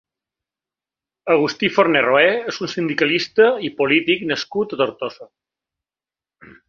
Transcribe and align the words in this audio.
Agustí 1.33 1.69
Forné 1.75 2.01
Roé 2.07 2.31
és 2.53 2.57
un 2.67 2.71
sindicalista 2.73 3.47
i 3.69 3.71
polític 3.83 4.25
nascut 4.33 4.75
a 4.75 4.81
Tortosa. 4.83 5.29